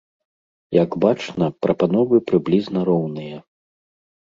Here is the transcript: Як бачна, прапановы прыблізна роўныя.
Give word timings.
Як 0.83 0.91
бачна, 1.05 1.51
прапановы 1.67 2.23
прыблізна 2.33 2.79
роўныя. 2.91 3.37